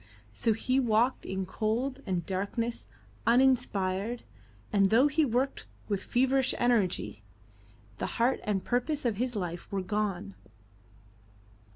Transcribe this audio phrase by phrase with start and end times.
[0.33, 2.87] So he walked in cold and darkness,
[3.27, 4.23] uninspired,
[4.73, 7.21] and though he worked with feverish energy,
[7.99, 10.33] the heart and purpose of his life were gone.